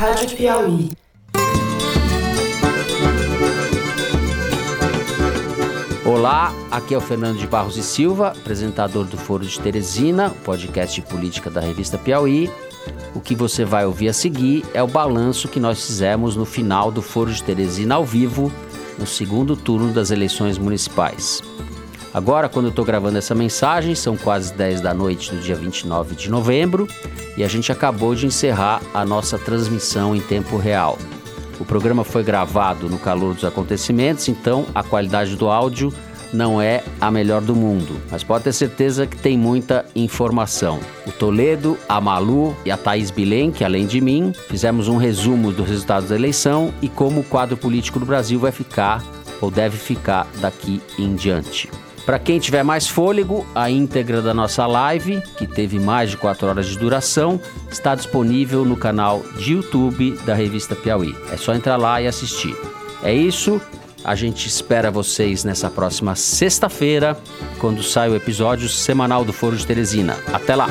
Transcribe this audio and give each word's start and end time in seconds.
Rádio 0.00 0.34
Piauí. 0.34 0.90
Olá, 6.06 6.54
aqui 6.70 6.94
é 6.94 6.96
o 6.96 7.02
Fernando 7.02 7.36
de 7.36 7.46
Barros 7.46 7.76
e 7.76 7.82
Silva, 7.82 8.28
apresentador 8.28 9.04
do 9.04 9.18
Foro 9.18 9.44
de 9.44 9.60
Teresina, 9.60 10.30
podcast 10.42 10.98
de 10.98 11.06
política 11.06 11.50
da 11.50 11.60
revista 11.60 11.98
Piauí. 11.98 12.50
O 13.14 13.20
que 13.20 13.34
você 13.34 13.62
vai 13.62 13.84
ouvir 13.84 14.08
a 14.08 14.14
seguir 14.14 14.64
é 14.72 14.82
o 14.82 14.86
balanço 14.86 15.48
que 15.48 15.60
nós 15.60 15.84
fizemos 15.84 16.34
no 16.34 16.46
final 16.46 16.90
do 16.90 17.02
Foro 17.02 17.30
de 17.30 17.42
Teresina 17.42 17.96
ao 17.96 18.04
vivo, 18.06 18.50
no 18.98 19.06
segundo 19.06 19.54
turno 19.54 19.92
das 19.92 20.10
eleições 20.10 20.56
municipais. 20.56 21.42
Agora, 22.12 22.48
quando 22.48 22.66
eu 22.66 22.70
estou 22.70 22.84
gravando 22.84 23.18
essa 23.18 23.34
mensagem, 23.36 23.94
são 23.94 24.16
quase 24.16 24.52
10 24.54 24.80
da 24.80 24.92
noite 24.92 25.32
do 25.32 25.40
dia 25.40 25.54
29 25.54 26.16
de 26.16 26.28
novembro 26.28 26.88
e 27.36 27.44
a 27.44 27.48
gente 27.48 27.70
acabou 27.70 28.16
de 28.16 28.26
encerrar 28.26 28.82
a 28.92 29.04
nossa 29.04 29.38
transmissão 29.38 30.14
em 30.14 30.20
tempo 30.20 30.56
real. 30.56 30.98
O 31.60 31.64
programa 31.64 32.02
foi 32.02 32.24
gravado 32.24 32.88
no 32.88 32.98
calor 32.98 33.34
dos 33.34 33.44
acontecimentos, 33.44 34.28
então 34.28 34.66
a 34.74 34.82
qualidade 34.82 35.36
do 35.36 35.48
áudio 35.48 35.92
não 36.32 36.60
é 36.60 36.82
a 37.00 37.10
melhor 37.10 37.42
do 37.42 37.54
mundo, 37.54 38.00
mas 38.10 38.24
pode 38.24 38.44
ter 38.44 38.52
certeza 38.52 39.06
que 39.06 39.16
tem 39.16 39.36
muita 39.36 39.84
informação. 39.94 40.80
O 41.06 41.12
Toledo, 41.12 41.78
a 41.88 42.00
Malu 42.00 42.56
e 42.64 42.70
a 42.70 42.76
Thaís 42.76 43.10
Bilen, 43.10 43.52
que 43.52 43.64
além 43.64 43.86
de 43.86 44.00
mim, 44.00 44.32
fizemos 44.48 44.88
um 44.88 44.96
resumo 44.96 45.52
dos 45.52 45.68
resultados 45.68 46.08
da 46.08 46.16
eleição 46.16 46.72
e 46.82 46.88
como 46.88 47.20
o 47.20 47.24
quadro 47.24 47.56
político 47.56 48.00
do 48.00 48.06
Brasil 48.06 48.38
vai 48.40 48.52
ficar 48.52 49.04
ou 49.40 49.50
deve 49.50 49.76
ficar 49.76 50.26
daqui 50.40 50.80
em 50.98 51.14
diante. 51.14 51.68
Para 52.04 52.18
quem 52.18 52.40
tiver 52.40 52.62
mais 52.62 52.88
fôlego, 52.88 53.46
a 53.54 53.70
íntegra 53.70 54.20
da 54.20 54.34
nossa 54.34 54.66
live, 54.66 55.22
que 55.38 55.46
teve 55.46 55.78
mais 55.78 56.10
de 56.10 56.16
4 56.16 56.48
horas 56.48 56.66
de 56.66 56.76
duração, 56.78 57.40
está 57.70 57.94
disponível 57.94 58.64
no 58.64 58.76
canal 58.76 59.22
de 59.38 59.52
YouTube 59.52 60.18
da 60.26 60.34
revista 60.34 60.74
Piauí. 60.74 61.14
É 61.32 61.36
só 61.36 61.54
entrar 61.54 61.76
lá 61.76 62.02
e 62.02 62.06
assistir. 62.06 62.56
É 63.02 63.14
isso. 63.14 63.60
A 64.02 64.14
gente 64.14 64.48
espera 64.48 64.90
vocês 64.90 65.44
nessa 65.44 65.70
próxima 65.70 66.16
sexta-feira, 66.16 67.16
quando 67.58 67.82
sai 67.82 68.08
o 68.08 68.16
episódio 68.16 68.68
semanal 68.68 69.24
do 69.24 69.32
Foro 69.32 69.56
de 69.56 69.66
Teresina. 69.66 70.16
Até 70.32 70.56
lá! 70.56 70.68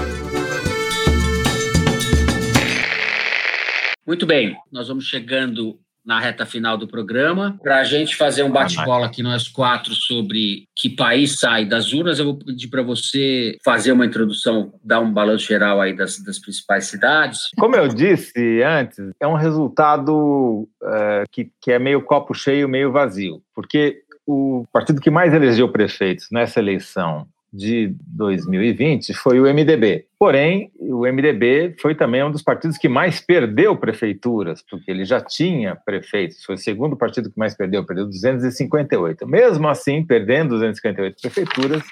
Muito 4.05 4.25
bem, 4.25 4.57
nós 4.71 4.87
vamos 4.87 5.05
chegando 5.05 5.79
na 6.05 6.19
reta 6.19 6.45
final 6.45 6.77
do 6.77 6.87
programa. 6.87 7.57
Para 7.61 7.79
a 7.79 7.83
gente 7.83 8.15
fazer 8.15 8.43
um 8.43 8.51
bate-bola 8.51 9.05
aqui 9.05 9.21
nós 9.21 9.47
quatro 9.47 9.93
sobre 9.93 10.65
que 10.75 10.89
país 10.89 11.39
sai 11.39 11.65
das 11.65 11.93
urnas, 11.93 12.19
eu 12.19 12.25
vou 12.25 12.37
pedir 12.37 12.67
para 12.67 12.81
você 12.81 13.57
fazer 13.63 13.91
uma 13.91 14.05
introdução, 14.05 14.73
dar 14.83 14.99
um 14.99 15.11
balanço 15.11 15.45
geral 15.45 15.79
aí 15.81 15.95
das, 15.95 16.17
das 16.23 16.39
principais 16.39 16.85
cidades. 16.85 17.41
Como 17.57 17.75
eu 17.75 17.87
disse 17.87 18.63
antes, 18.63 19.11
é 19.19 19.27
um 19.27 19.35
resultado 19.35 20.67
é, 20.83 21.23
que, 21.31 21.51
que 21.61 21.71
é 21.71 21.79
meio 21.79 22.01
copo 22.01 22.33
cheio, 22.33 22.69
meio 22.69 22.91
vazio, 22.91 23.41
porque 23.53 24.01
o 24.25 24.65
partido 24.71 25.01
que 25.01 25.09
mais 25.09 25.33
elegeu 25.33 25.69
prefeitos 25.69 26.27
nessa 26.31 26.59
eleição 26.59 27.27
de 27.51 27.95
2020 28.07 29.13
foi 29.13 29.39
o 29.39 29.43
MDB. 29.43 30.05
Porém, 30.19 30.69
o 30.77 31.07
MDB 31.07 31.75
foi 31.79 31.95
também 31.95 32.23
um 32.23 32.29
dos 32.29 32.41
partidos 32.41 32.77
que 32.77 32.89
mais 32.89 33.21
perdeu 33.21 33.75
prefeituras, 33.77 34.61
porque 34.69 34.91
ele 34.91 35.05
já 35.05 35.21
tinha 35.21 35.75
prefeitos. 35.75 36.43
Foi 36.43 36.55
o 36.55 36.57
segundo 36.57 36.97
partido 36.97 37.31
que 37.31 37.39
mais 37.39 37.55
perdeu, 37.55 37.85
perdeu 37.85 38.05
258. 38.05 39.25
Mesmo 39.25 39.67
assim, 39.67 40.05
perdendo 40.05 40.49
258 40.49 41.21
prefeituras, 41.21 41.83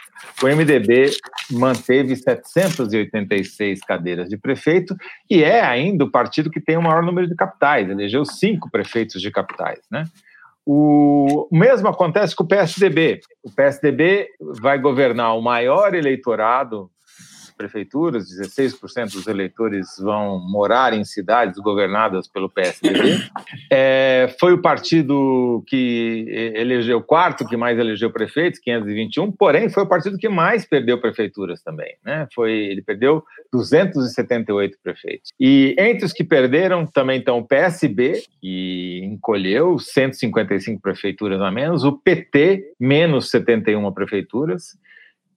o 0.44 0.48
MDB 0.48 1.12
manteve 1.52 2.16
786 2.16 3.80
cadeiras 3.82 4.28
de 4.28 4.38
prefeito 4.38 4.96
e 5.30 5.44
é 5.44 5.62
ainda 5.62 6.04
o 6.04 6.12
partido 6.12 6.52
que 6.52 6.60
tem 6.60 6.78
o 6.78 6.82
maior 6.82 7.02
número 7.02 7.28
de 7.28 7.36
capitais. 7.36 7.90
Elegeu 7.90 8.26
cinco 8.26 8.70
prefeitos 8.70 9.22
de 9.22 9.32
capitais, 9.32 9.80
né? 9.90 10.04
O 10.70 11.48
mesmo 11.50 11.88
acontece 11.88 12.36
com 12.36 12.44
o 12.44 12.48
PSDB. 12.48 13.22
O 13.42 13.50
PSDB 13.50 14.28
vai 14.60 14.78
governar 14.78 15.38
o 15.38 15.42
maior 15.42 15.96
eleitorado 15.96 16.92
prefeituras, 17.58 18.26
16% 18.30 19.14
dos 19.14 19.28
eleitores 19.28 19.98
vão 20.00 20.40
morar 20.40 20.94
em 20.94 21.04
cidades 21.04 21.60
governadas 21.60 22.28
pelo 22.28 22.50
PSDB. 22.50 23.18
É, 23.72 24.34
foi 24.40 24.54
o 24.54 24.62
partido 24.62 25.64
que 25.68 26.26
elegeu 26.56 27.02
quarto, 27.02 27.48
que 27.48 27.58
mais 27.58 27.80
elegeu 27.80 28.12
prefeitos, 28.12 28.60
521, 28.60 29.32
porém 29.32 29.70
foi 29.70 29.84
o 29.84 29.88
partido 29.88 30.18
que 30.18 30.30
mais 30.30 30.66
perdeu 30.66 31.00
prefeituras 31.00 31.62
também. 31.62 31.96
Né? 32.06 32.28
Foi, 32.34 32.52
ele 32.52 32.82
perdeu 32.82 33.24
278 33.52 34.78
prefeitos. 34.84 35.32
E 35.40 35.76
entre 35.78 36.06
os 36.06 36.14
que 36.14 36.24
perderam 36.24 36.86
também 36.86 37.20
estão 37.20 37.40
o 37.40 37.48
PSB, 37.48 38.22
que 38.40 39.02
encolheu 39.04 39.80
155 39.80 40.82
prefeituras 40.82 41.42
a 41.42 41.52
menos, 41.52 41.84
o 41.84 41.94
PT, 41.94 42.74
menos 42.80 43.30
71 43.30 43.92
prefeituras, 43.92 44.78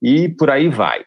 e 0.01 0.29
por 0.29 0.49
aí 0.49 0.67
vai. 0.67 1.03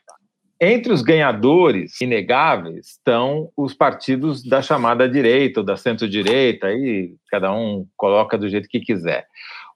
Entre 0.67 0.95
os 0.95 1.03
ganhadores 1.03 2.01
inegáveis 2.01 2.93
estão 2.93 3.51
os 3.55 3.75
partidos 3.75 4.43
da 4.43 4.63
chamada 4.63 5.07
direita 5.07 5.61
ou 5.61 5.67
da 5.67 5.77
centro-direita, 5.77 6.69
aí 6.69 7.17
cada 7.31 7.53
um 7.53 7.87
coloca 7.95 8.39
do 8.39 8.49
jeito 8.49 8.67
que 8.67 8.81
quiser. 8.81 9.27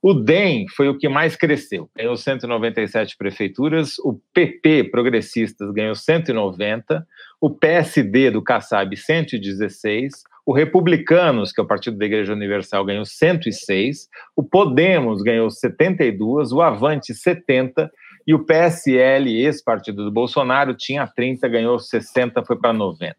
O 0.00 0.15
DEM 0.15 0.65
foi 0.75 0.88
o 0.88 0.97
que 0.97 1.06
mais 1.06 1.37
cresceu, 1.37 1.91
ganhou 1.94 2.16
197 2.16 3.19
prefeituras, 3.19 3.98
o 3.98 4.19
PP, 4.32 4.84
progressistas, 4.84 5.71
ganhou 5.72 5.94
190, 5.94 7.06
o 7.38 7.50
PSD 7.50 8.31
do 8.31 8.41
Kassab, 8.41 8.97
116, 8.97 10.22
o 10.47 10.54
Republicanos, 10.54 11.53
que 11.53 11.60
é 11.60 11.65
o 11.65 11.66
Partido 11.66 11.98
da 11.98 12.06
Igreja 12.06 12.32
Universal, 12.32 12.87
ganhou 12.87 13.04
106, 13.04 14.09
o 14.34 14.43
Podemos 14.43 15.21
ganhou 15.21 15.50
72, 15.50 16.50
o 16.50 16.62
Avante 16.62 17.12
70 17.12 17.91
e 18.28 18.34
o 18.34 18.44
PSL, 18.44 19.43
esse 19.43 19.65
partido 19.65 20.05
do 20.05 20.12
Bolsonaro, 20.12 20.75
tinha 20.75 21.06
30, 21.06 21.49
ganhou 21.49 21.78
60, 21.78 22.44
foi 22.44 22.59
para 22.59 22.75
90. 22.75 23.16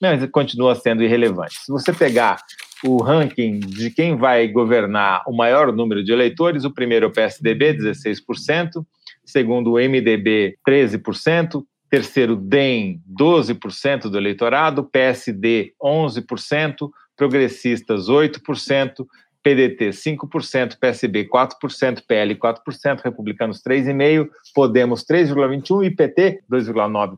Mas 0.00 0.26
continua 0.30 0.74
sendo 0.74 1.02
irrelevante. 1.02 1.56
Se 1.60 1.70
você 1.70 1.92
pegar 1.92 2.38
o 2.82 3.02
ranking 3.02 3.60
de 3.60 3.90
quem 3.90 4.16
vai 4.16 4.48
governar 4.48 5.22
o 5.26 5.36
maior 5.36 5.70
número 5.74 6.02
de 6.02 6.10
eleitores, 6.10 6.64
o 6.64 6.72
primeiro 6.72 7.04
é 7.04 7.08
o 7.10 7.12
PSDB, 7.12 7.74
16%, 7.74 8.82
segundo 9.26 9.72
o 9.72 9.78
MDB, 9.78 10.56
13%, 10.66 11.62
terceiro 11.90 12.34
DEM, 12.34 13.02
12% 13.14 14.08
do 14.08 14.16
eleitorado, 14.16 14.84
PSD, 14.84 15.74
11%, 15.82 16.88
progressistas, 17.14 18.08
8%, 18.08 19.04
PDT 19.46 19.90
5%, 19.90 20.76
PSB 20.76 21.28
4%, 21.28 22.02
PL 22.04 22.34
4%, 22.34 23.00
Republicanos 23.04 23.62
3,5%, 23.62 24.28
Podemos 24.52 25.04
3,21% 25.04 25.86
e 25.86 25.90
PT 25.94 26.40
2,9%. 26.50 27.16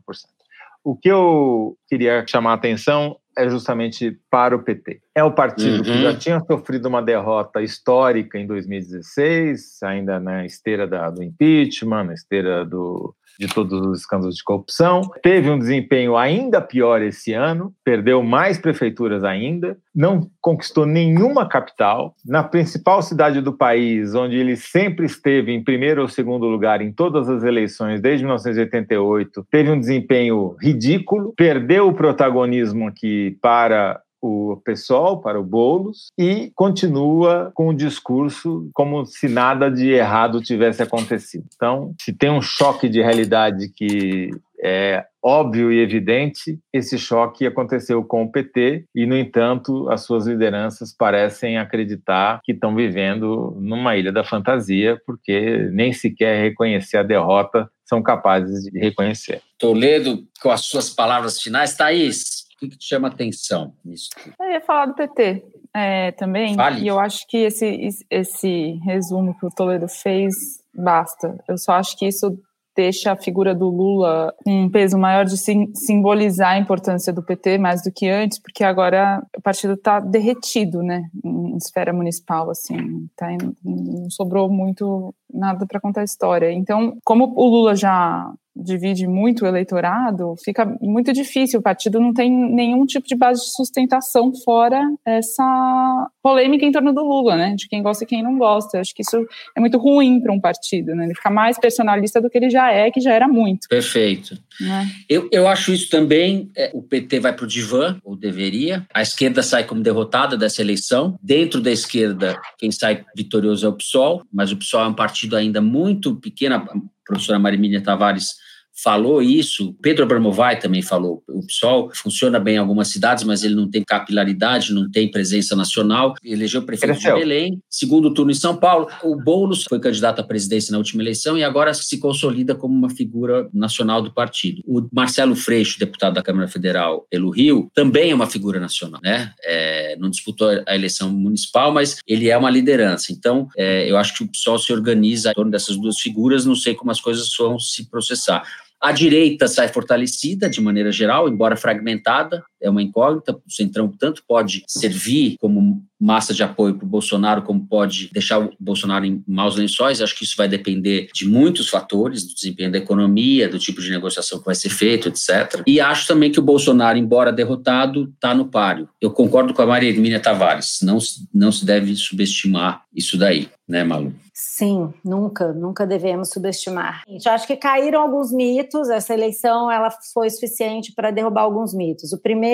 O 0.83 0.95
que 0.95 1.09
eu 1.09 1.75
queria 1.87 2.23
chamar 2.27 2.51
a 2.51 2.53
atenção 2.53 3.17
é 3.35 3.49
justamente 3.49 4.19
para 4.29 4.55
o 4.55 4.61
PT. 4.61 5.01
É 5.15 5.23
o 5.23 5.31
partido 5.31 5.77
uhum. 5.77 5.83
que 5.83 6.01
já 6.03 6.15
tinha 6.15 6.39
sofrido 6.41 6.87
uma 6.87 7.01
derrota 7.01 7.63
histórica 7.63 8.37
em 8.37 8.45
2016, 8.45 9.81
ainda 9.81 10.19
na 10.19 10.45
esteira 10.45 10.85
da, 10.85 11.09
do 11.09 11.23
impeachment, 11.23 12.03
na 12.03 12.13
esteira 12.13 12.63
do, 12.63 13.15
de 13.39 13.47
todos 13.47 13.79
os 13.79 14.01
escândalos 14.01 14.35
de 14.35 14.43
corrupção. 14.43 15.01
Teve 15.23 15.49
um 15.49 15.57
desempenho 15.57 16.17
ainda 16.17 16.59
pior 16.59 17.01
esse 17.01 17.31
ano, 17.31 17.73
perdeu 17.85 18.21
mais 18.21 18.57
prefeituras 18.57 19.23
ainda, 19.23 19.77
não 19.95 20.29
conquistou 20.41 20.85
nenhuma 20.85 21.47
capital. 21.47 22.13
Na 22.25 22.43
principal 22.43 23.01
cidade 23.01 23.39
do 23.39 23.53
país, 23.53 24.13
onde 24.13 24.35
ele 24.35 24.57
sempre 24.57 25.05
esteve 25.05 25.53
em 25.53 25.63
primeiro 25.63 26.01
ou 26.01 26.09
segundo 26.09 26.47
lugar 26.47 26.81
em 26.81 26.91
todas 26.91 27.29
as 27.29 27.43
eleições 27.43 28.01
desde 28.01 28.25
1988, 28.25 29.47
teve 29.49 29.71
um 29.71 29.79
desempenho 29.79 30.57
ridículo, 30.61 31.33
perdeu 31.37 31.87
o 31.87 31.93
protagonismo 31.93 32.87
aqui 32.87 33.37
para 33.41 34.01
o 34.21 34.61
PSOL, 34.63 35.21
para 35.21 35.39
o 35.39 35.43
Boulos, 35.43 36.11
e 36.17 36.51
continua 36.55 37.51
com 37.53 37.69
o 37.69 37.73
discurso 37.73 38.69
como 38.73 39.05
se 39.05 39.27
nada 39.27 39.69
de 39.69 39.89
errado 39.89 40.41
tivesse 40.41 40.81
acontecido. 40.81 41.45
Então, 41.55 41.93
se 41.99 42.13
tem 42.13 42.29
um 42.29 42.41
choque 42.41 42.89
de 42.89 43.01
realidade 43.01 43.69
que 43.69 44.29
é 44.61 45.05
óbvio 45.23 45.71
e 45.71 45.79
evidente, 45.79 46.59
esse 46.73 46.97
choque 46.97 47.45
aconteceu 47.45 48.03
com 48.03 48.23
o 48.23 48.31
PT 48.31 48.85
e, 48.93 49.05
no 49.05 49.17
entanto, 49.17 49.89
as 49.89 50.01
suas 50.01 50.27
lideranças 50.27 50.93
parecem 50.93 51.57
acreditar 51.57 52.41
que 52.43 52.51
estão 52.51 52.75
vivendo 52.75 53.57
numa 53.59 53.95
ilha 53.95 54.11
da 54.11 54.23
fantasia, 54.23 54.99
porque 55.05 55.69
nem 55.71 55.93
sequer 55.93 56.41
reconhecer 56.41 56.97
a 56.97 57.03
derrota 57.03 57.69
são 57.85 58.03
capazes 58.03 58.63
de 58.65 58.79
reconhecer. 58.79 59.41
Toledo, 59.57 60.23
com 60.41 60.51
as 60.51 60.65
suas 60.65 60.89
palavras 60.89 61.41
finais, 61.41 61.75
Thaís, 61.75 62.38
o 62.59 62.67
que, 62.67 62.69
que 62.69 62.77
te 62.77 62.85
chama 62.85 63.07
atenção 63.07 63.73
nisso? 63.83 64.09
Eu 64.39 64.51
ia 64.51 64.61
falar 64.61 64.87
do 64.87 64.93
PT 64.93 65.43
é, 65.73 66.11
também, 66.11 66.57
e 66.81 66.87
eu 66.87 66.99
acho 66.99 67.25
que 67.27 67.37
esse, 67.37 67.89
esse 68.09 68.79
resumo 68.83 69.37
que 69.39 69.45
o 69.45 69.49
Toledo 69.49 69.87
fez 69.87 70.35
basta. 70.73 71.37
Eu 71.47 71.57
só 71.57 71.73
acho 71.73 71.97
que 71.97 72.05
isso 72.05 72.37
deixa 72.75 73.11
a 73.11 73.17
figura 73.17 73.53
do 73.53 73.67
Lula 73.69 74.33
com 74.43 74.63
um 74.63 74.69
peso 74.69 74.97
maior 74.97 75.25
de 75.25 75.37
sim, 75.37 75.71
simbolizar 75.73 76.51
a 76.51 76.59
importância 76.59 77.11
do 77.11 77.23
PT 77.23 77.57
mais 77.57 77.83
do 77.83 77.91
que 77.91 78.09
antes, 78.09 78.39
porque 78.39 78.63
agora 78.63 79.21
o 79.37 79.41
partido 79.41 79.73
está 79.73 79.99
derretido, 79.99 80.81
né, 80.81 81.09
em 81.23 81.57
esfera 81.57 81.91
municipal, 81.91 82.49
assim, 82.49 83.07
tá, 83.17 83.27
não 83.63 84.09
sobrou 84.09 84.49
muito 84.49 85.13
nada 85.33 85.65
para 85.65 85.79
contar 85.79 86.01
a 86.01 86.05
história. 86.05 86.51
Então, 86.51 86.97
como 87.03 87.33
o 87.35 87.45
Lula 87.49 87.75
já 87.75 88.31
divide 88.63 89.07
muito 89.07 89.43
o 89.43 89.47
eleitorado, 89.47 90.35
fica 90.43 90.65
muito 90.81 91.11
difícil. 91.13 91.59
O 91.59 91.63
partido 91.63 91.99
não 91.99 92.13
tem 92.13 92.31
nenhum 92.31 92.85
tipo 92.85 93.07
de 93.07 93.15
base 93.15 93.41
de 93.41 93.51
sustentação 93.55 94.31
fora 94.43 94.81
essa 95.05 96.07
polêmica 96.21 96.65
em 96.65 96.71
torno 96.71 96.93
do 96.93 97.03
Lula, 97.03 97.35
né? 97.35 97.55
De 97.55 97.67
quem 97.67 97.81
gosta 97.81 98.03
e 98.03 98.07
quem 98.07 98.23
não 98.23 98.37
gosta. 98.37 98.77
Eu 98.77 98.81
acho 98.81 98.93
que 98.93 99.01
isso 99.01 99.25
é 99.55 99.59
muito 99.59 99.77
ruim 99.77 100.19
para 100.21 100.33
um 100.33 100.39
partido, 100.39 100.95
né? 100.95 101.05
Ele 101.05 101.15
fica 101.15 101.29
mais 101.29 101.57
personalista 101.57 102.21
do 102.21 102.29
que 102.29 102.37
ele 102.37 102.49
já 102.49 102.71
é, 102.71 102.91
que 102.91 102.99
já 102.99 103.13
era 103.13 103.27
muito. 103.27 103.67
Perfeito. 103.67 104.37
Né? 104.59 104.87
Eu, 105.09 105.29
eu 105.31 105.47
acho 105.47 105.71
isso 105.71 105.89
também. 105.89 106.51
É, 106.55 106.71
o 106.73 106.81
PT 106.81 107.19
vai 107.19 107.33
para 107.33 107.45
o 107.45 107.47
divã, 107.47 107.97
ou 108.03 108.15
deveria. 108.15 108.85
A 108.93 109.01
esquerda 109.01 109.41
sai 109.41 109.63
como 109.63 109.81
derrotada 109.81 110.37
dessa 110.37 110.61
eleição. 110.61 111.17
Dentro 111.21 111.61
da 111.61 111.71
esquerda, 111.71 112.39
quem 112.57 112.71
sai 112.71 113.05
vitorioso 113.15 113.65
é 113.65 113.69
o 113.69 113.73
PSOL, 113.73 114.23
mas 114.31 114.51
o 114.51 114.57
PSOL 114.57 114.83
é 114.83 114.87
um 114.87 114.93
partido 114.93 115.35
ainda 115.35 115.61
muito 115.61 116.15
pequeno. 116.15 116.55
A 116.55 116.65
professora 117.05 117.39
Marimínia 117.39 117.81
Tavares 117.81 118.35
falou 118.83 119.21
isso, 119.21 119.75
Pedro 119.81 120.03
Abramovay 120.03 120.59
também 120.59 120.81
falou, 120.81 121.23
o 121.27 121.45
PSOL 121.45 121.91
funciona 121.93 122.39
bem 122.39 122.55
em 122.55 122.59
algumas 122.59 122.87
cidades, 122.87 123.23
mas 123.23 123.43
ele 123.43 123.55
não 123.55 123.69
tem 123.69 123.83
capilaridade, 123.83 124.73
não 124.73 124.89
tem 124.89 125.09
presença 125.09 125.55
nacional, 125.55 126.15
elegeu 126.23 126.61
prefeito 126.63 126.93
Cresceu. 126.93 127.15
de 127.15 127.19
Belém, 127.19 127.61
segundo 127.69 128.13
turno 128.13 128.31
em 128.31 128.35
São 128.35 128.55
Paulo, 128.55 128.87
o 129.03 129.15
Boulos 129.15 129.63
foi 129.63 129.79
candidato 129.79 130.19
à 130.19 130.23
presidência 130.23 130.71
na 130.71 130.77
última 130.77 131.03
eleição 131.03 131.37
e 131.37 131.43
agora 131.43 131.73
se 131.73 131.97
consolida 131.99 132.55
como 132.55 132.73
uma 132.73 132.89
figura 132.89 133.49
nacional 133.53 134.01
do 134.01 134.13
partido. 134.13 134.61
O 134.65 134.87
Marcelo 134.91 135.35
Freixo, 135.35 135.79
deputado 135.79 136.13
da 136.13 136.23
Câmara 136.23 136.47
Federal 136.47 137.05
pelo 137.09 137.29
Rio, 137.29 137.69
também 137.73 138.11
é 138.11 138.15
uma 138.15 138.27
figura 138.27 138.59
nacional, 138.59 138.99
né? 139.03 139.33
É, 139.43 139.95
não 139.97 140.09
disputou 140.09 140.49
a 140.67 140.75
eleição 140.75 141.09
municipal, 141.09 141.71
mas 141.71 141.97
ele 142.07 142.29
é 142.29 142.37
uma 142.37 142.49
liderança. 142.49 143.11
Então, 143.11 143.47
é, 143.57 143.89
eu 143.89 143.97
acho 143.97 144.15
que 144.15 144.23
o 144.23 144.27
PSOL 144.27 144.57
se 144.59 144.71
organiza 144.71 145.31
em 145.31 145.33
torno 145.33 145.51
dessas 145.51 145.77
duas 145.77 145.99
figuras, 145.99 146.45
não 146.45 146.55
sei 146.55 146.73
como 146.73 146.91
as 146.91 147.01
coisas 147.01 147.29
vão 147.37 147.59
se 147.59 147.89
processar. 147.89 148.43
A 148.81 148.93
direita 148.93 149.47
sai 149.47 149.67
fortalecida 149.67 150.49
de 150.49 150.61
maneira 150.61 150.91
geral, 150.91 151.27
embora 151.27 151.57
fragmentada, 151.57 152.43
é 152.61 152.69
uma 152.69 152.81
incógnita. 152.81 153.33
O 153.33 153.51
Centrão 153.51 153.87
tanto 153.87 154.23
pode 154.27 154.63
servir 154.67 155.37
como 155.39 155.83
massa 155.99 156.33
de 156.33 156.41
apoio 156.41 156.75
para 156.75 156.85
o 156.85 156.89
Bolsonaro, 156.89 157.41
como 157.41 157.67
pode 157.67 158.09
deixar 158.13 158.39
o 158.39 158.51
Bolsonaro 158.59 159.05
em 159.05 159.21
maus 159.27 159.55
lençóis. 159.55 160.01
Acho 160.01 160.17
que 160.17 160.23
isso 160.23 160.37
vai 160.37 160.47
depender 160.47 161.09
de 161.13 161.27
muitos 161.27 161.69
fatores, 161.69 162.23
do 162.25 162.33
desempenho 162.33 162.71
da 162.71 162.77
economia, 162.77 163.49
do 163.49 163.59
tipo 163.59 163.81
de 163.81 163.89
negociação 163.89 164.39
que 164.39 164.45
vai 164.45 164.55
ser 164.55 164.69
feito, 164.69 165.09
etc. 165.09 165.61
E 165.67 165.79
acho 165.79 166.07
também 166.07 166.31
que 166.31 166.39
o 166.39 166.43
Bolsonaro, 166.43 166.97
embora 166.97 167.33
derrotado, 167.33 168.11
está 168.15 168.33
no 168.33 168.45
páreo. 168.45 168.87
Eu 169.01 169.11
concordo 169.11 169.53
com 169.53 169.61
a 169.61 169.65
Maria 169.65 169.89
Hermínia 169.89 170.19
Tavares. 170.19 170.79
Não, 170.81 170.97
não 171.33 171.51
se 171.51 171.65
deve 171.65 171.95
subestimar 171.95 172.83
isso 172.93 173.17
daí, 173.17 173.49
né, 173.67 173.83
Malu? 173.83 174.13
Sim, 174.33 174.93
nunca, 175.03 175.51
nunca 175.51 175.85
devemos 175.85 176.29
subestimar. 176.29 177.03
Eu 177.07 177.31
acho 177.31 177.45
que 177.45 177.57
caíram 177.57 178.01
alguns 178.01 178.31
mitos, 178.31 178.89
essa 178.89 179.13
eleição 179.13 179.69
ela 179.69 179.89
foi 180.13 180.29
suficiente 180.29 180.93
para 180.93 181.11
derrubar 181.11 181.41
alguns 181.41 181.73
mitos. 181.73 182.13
O 182.13 182.17
primeiro 182.17 182.48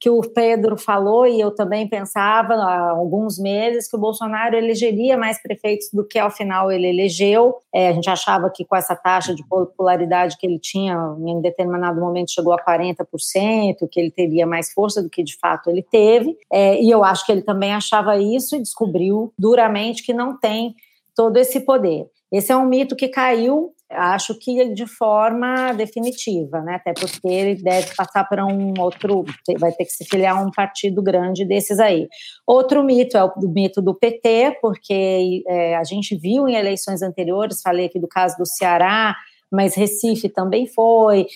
que 0.00 0.10
o 0.10 0.20
Pedro 0.20 0.76
falou 0.76 1.26
e 1.26 1.40
eu 1.40 1.50
também 1.54 1.88
pensava 1.88 2.54
há 2.54 2.90
alguns 2.90 3.38
meses 3.38 3.88
que 3.88 3.96
o 3.96 4.00
Bolsonaro 4.00 4.56
elegeria 4.56 5.16
mais 5.16 5.40
prefeitos 5.42 5.88
do 5.92 6.06
que 6.06 6.18
ao 6.18 6.30
final 6.30 6.70
ele 6.70 6.88
elegeu. 6.88 7.56
É, 7.74 7.88
a 7.88 7.92
gente 7.92 8.08
achava 8.10 8.50
que 8.50 8.64
com 8.64 8.76
essa 8.76 8.94
taxa 8.94 9.34
de 9.34 9.46
popularidade 9.46 10.36
que 10.38 10.46
ele 10.46 10.58
tinha, 10.58 10.96
em 11.26 11.40
determinado 11.40 12.00
momento 12.00 12.32
chegou 12.32 12.52
a 12.52 12.64
40%, 12.64 13.06
que 13.90 14.00
ele 14.00 14.10
teria 14.10 14.46
mais 14.46 14.72
força 14.72 15.02
do 15.02 15.10
que 15.10 15.22
de 15.22 15.36
fato 15.38 15.70
ele 15.70 15.82
teve. 15.82 16.36
É, 16.52 16.80
e 16.82 16.90
eu 16.90 17.04
acho 17.04 17.24
que 17.24 17.32
ele 17.32 17.42
também 17.42 17.72
achava 17.72 18.16
isso 18.16 18.56
e 18.56 18.62
descobriu 18.62 19.32
duramente 19.38 20.02
que 20.02 20.12
não 20.12 20.38
tem 20.38 20.74
todo 21.14 21.36
esse 21.36 21.60
poder. 21.60 22.06
Esse 22.30 22.50
é 22.50 22.56
um 22.56 22.66
mito 22.66 22.96
que 22.96 23.08
caiu, 23.08 23.72
acho 23.96 24.38
que 24.38 24.72
de 24.74 24.86
forma 24.86 25.72
definitiva, 25.72 26.60
né? 26.60 26.76
Até 26.76 26.92
porque 26.92 27.26
ele 27.26 27.62
deve 27.62 27.94
passar 27.94 28.24
para 28.24 28.44
um 28.44 28.74
outro, 28.78 29.24
vai 29.58 29.72
ter 29.72 29.84
que 29.84 29.92
se 29.92 30.04
filiar 30.04 30.36
a 30.36 30.40
um 30.40 30.50
partido 30.50 31.02
grande 31.02 31.44
desses 31.44 31.78
aí. 31.78 32.08
Outro 32.46 32.82
mito 32.82 33.16
é 33.16 33.24
o 33.24 33.32
mito 33.48 33.80
do 33.80 33.94
PT, 33.94 34.58
porque 34.60 35.42
é, 35.46 35.76
a 35.76 35.84
gente 35.84 36.16
viu 36.16 36.48
em 36.48 36.54
eleições 36.54 37.02
anteriores, 37.02 37.62
falei 37.62 37.86
aqui 37.86 37.98
do 37.98 38.08
caso 38.08 38.36
do 38.36 38.46
Ceará, 38.46 39.14
mas 39.50 39.74
Recife 39.74 40.28
também 40.28 40.66
foi, 40.66 41.26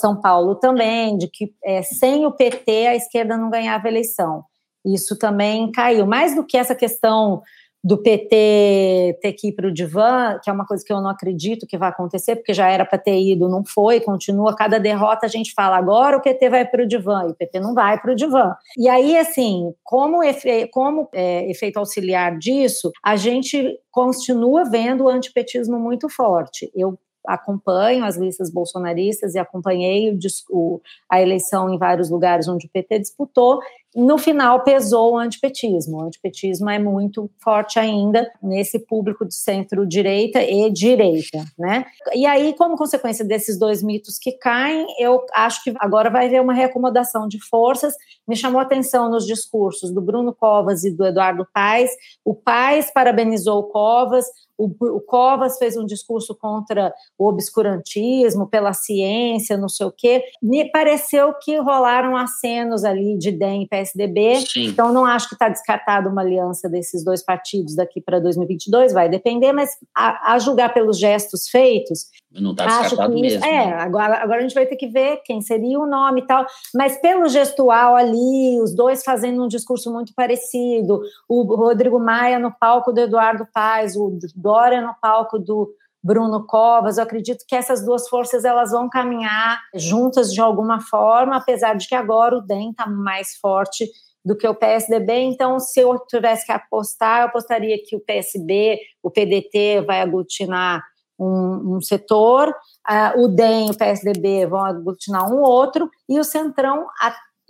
São 0.00 0.20
Paulo 0.20 0.54
também, 0.54 1.18
de 1.18 1.28
que 1.28 1.52
é, 1.64 1.82
sem 1.82 2.24
o 2.24 2.32
PT 2.32 2.86
a 2.86 2.94
esquerda 2.94 3.36
não 3.36 3.50
ganhava 3.50 3.88
eleição. 3.88 4.44
Isso 4.86 5.18
também 5.18 5.70
caiu. 5.72 6.06
Mais 6.06 6.34
do 6.36 6.46
que 6.46 6.56
essa 6.56 6.74
questão 6.74 7.42
do 7.82 7.96
PT 8.02 9.18
ter 9.20 9.32
que 9.32 9.48
ir 9.48 9.52
para 9.52 9.68
o 9.68 9.72
divã, 9.72 10.38
que 10.42 10.50
é 10.50 10.52
uma 10.52 10.66
coisa 10.66 10.82
que 10.84 10.92
eu 10.92 11.00
não 11.00 11.10
acredito 11.10 11.66
que 11.66 11.78
vai 11.78 11.88
acontecer, 11.88 12.36
porque 12.36 12.52
já 12.52 12.68
era 12.68 12.84
para 12.84 12.98
ter 12.98 13.20
ido, 13.20 13.48
não 13.48 13.64
foi, 13.64 14.00
continua. 14.00 14.56
Cada 14.56 14.78
derrota 14.78 15.26
a 15.26 15.28
gente 15.28 15.52
fala, 15.54 15.76
agora 15.76 16.16
o 16.16 16.20
PT 16.20 16.50
vai 16.50 16.66
para 16.66 16.82
o 16.82 16.86
divã, 16.86 17.24
e 17.26 17.30
o 17.30 17.34
PT 17.34 17.60
não 17.60 17.74
vai 17.74 18.00
para 18.00 18.12
o 18.12 18.16
divã. 18.16 18.54
E 18.76 18.88
aí, 18.88 19.16
assim, 19.16 19.72
como, 19.84 20.22
efe, 20.22 20.66
como 20.68 21.08
é, 21.14 21.48
efeito 21.50 21.78
auxiliar 21.78 22.36
disso, 22.38 22.90
a 23.04 23.14
gente 23.16 23.78
continua 23.90 24.64
vendo 24.64 25.04
o 25.04 25.08
antipetismo 25.08 25.78
muito 25.78 26.08
forte. 26.08 26.70
Eu 26.74 26.98
acompanho 27.26 28.04
as 28.04 28.16
listas 28.16 28.50
bolsonaristas 28.50 29.34
e 29.34 29.38
acompanhei 29.38 30.16
o, 30.50 30.80
a 31.10 31.20
eleição 31.20 31.72
em 31.72 31.78
vários 31.78 32.08
lugares 32.08 32.48
onde 32.48 32.66
o 32.66 32.70
PT 32.70 33.00
disputou, 33.00 33.60
no 33.96 34.18
final 34.18 34.62
pesou 34.62 35.14
o 35.14 35.16
antipetismo. 35.16 35.96
O 35.96 36.02
antipetismo 36.02 36.68
é 36.68 36.78
muito 36.78 37.30
forte 37.42 37.78
ainda 37.78 38.30
nesse 38.42 38.78
público 38.78 39.24
de 39.24 39.34
centro-direita 39.34 40.42
e 40.42 40.70
direita, 40.70 41.42
né? 41.58 41.86
E 42.14 42.26
aí, 42.26 42.54
como 42.54 42.76
consequência 42.76 43.24
desses 43.24 43.58
dois 43.58 43.82
mitos 43.82 44.18
que 44.18 44.32
caem, 44.32 44.86
eu 44.98 45.24
acho 45.34 45.64
que 45.64 45.72
agora 45.78 46.10
vai 46.10 46.26
haver 46.26 46.42
uma 46.42 46.52
reacomodação 46.52 47.26
de 47.26 47.42
forças. 47.48 47.94
Me 48.28 48.36
chamou 48.36 48.60
a 48.60 48.64
atenção 48.64 49.10
nos 49.10 49.26
discursos 49.26 49.90
do 49.90 50.02
Bruno 50.02 50.34
Covas 50.34 50.84
e 50.84 50.94
do 50.94 51.06
Eduardo 51.06 51.46
Paes. 51.54 51.90
O 52.22 52.34
Paes 52.34 52.92
parabenizou 52.92 53.60
o 53.60 53.64
Covas, 53.64 54.26
o, 54.58 55.00
Covas 55.00 55.58
fez 55.58 55.76
um 55.76 55.84
discurso 55.84 56.34
contra 56.34 56.92
o 57.18 57.28
obscurantismo, 57.28 58.48
pela 58.48 58.72
ciência, 58.72 59.56
não 59.56 59.68
sei 59.68 59.86
o 59.86 59.92
quê. 59.92 60.24
Me 60.42 60.70
pareceu 60.70 61.34
que 61.34 61.58
rolaram 61.58 62.16
acenos 62.16 62.84
ali 62.84 63.18
de 63.18 63.30
DEM 63.30 63.64
e 63.64 63.68
PSDB. 63.86 64.36
Sim. 64.46 64.66
Então, 64.66 64.92
não 64.92 65.04
acho 65.04 65.28
que 65.28 65.34
está 65.34 65.48
descartada 65.48 66.08
uma 66.08 66.22
aliança 66.22 66.68
desses 66.68 67.04
dois 67.04 67.22
partidos 67.22 67.74
daqui 67.74 68.00
para 68.00 68.20
2022, 68.20 68.92
vai 68.92 69.08
depender, 69.08 69.52
mas 69.52 69.70
a, 69.94 70.34
a 70.34 70.38
julgar 70.38 70.72
pelos 70.74 70.98
gestos 70.98 71.48
feitos, 71.48 72.06
não 72.32 72.50
está 72.52 72.66
descartado 72.66 73.14
isso, 73.14 73.40
mesmo. 73.40 73.44
É, 73.44 73.72
agora, 73.74 74.22
agora 74.22 74.38
a 74.38 74.42
gente 74.42 74.54
vai 74.54 74.66
ter 74.66 74.76
que 74.76 74.86
ver 74.86 75.22
quem 75.24 75.40
seria 75.40 75.78
o 75.78 75.86
nome 75.86 76.20
e 76.20 76.26
tal. 76.26 76.46
Mas 76.74 77.00
pelo 77.00 77.28
gestual 77.28 77.96
ali, 77.96 78.60
os 78.60 78.74
dois 78.74 79.02
fazendo 79.02 79.42
um 79.42 79.48
discurso 79.48 79.92
muito 79.92 80.12
parecido, 80.14 81.00
o 81.28 81.42
Rodrigo 81.42 81.98
Maia 81.98 82.38
no 82.38 82.52
palco 82.52 82.92
do 82.92 83.00
Eduardo 83.00 83.46
Paes, 83.52 83.96
o 83.96 84.18
Dória 84.34 84.80
no 84.80 84.94
palco 85.00 85.38
do 85.38 85.70
Bruno 86.06 86.46
Covas, 86.46 86.98
eu 86.98 87.02
acredito 87.02 87.44
que 87.48 87.56
essas 87.56 87.84
duas 87.84 88.08
forças 88.08 88.44
elas 88.44 88.70
vão 88.70 88.88
caminhar 88.88 89.60
juntas 89.74 90.32
de 90.32 90.40
alguma 90.40 90.80
forma, 90.80 91.36
apesar 91.36 91.74
de 91.74 91.88
que 91.88 91.96
agora 91.96 92.36
o 92.36 92.40
DEM 92.40 92.70
está 92.70 92.86
mais 92.86 93.34
forte 93.40 93.90
do 94.24 94.36
que 94.36 94.46
o 94.46 94.54
PSDB, 94.54 95.12
então 95.22 95.58
se 95.58 95.80
eu 95.80 95.98
tivesse 96.06 96.46
que 96.46 96.52
apostar, 96.52 97.22
eu 97.22 97.26
apostaria 97.26 97.76
que 97.84 97.96
o 97.96 98.00
PSB, 98.00 98.78
o 99.02 99.10
PDT 99.10 99.80
vai 99.84 100.00
aglutinar 100.00 100.80
um, 101.18 101.76
um 101.76 101.80
setor, 101.80 102.50
uh, 102.50 103.20
o 103.20 103.26
DEM 103.26 103.66
e 103.66 103.70
o 103.70 103.76
PSDB 103.76 104.46
vão 104.46 104.64
aglutinar 104.64 105.28
um 105.28 105.40
outro, 105.40 105.90
e 106.08 106.20
o 106.20 106.24
Centrão, 106.24 106.86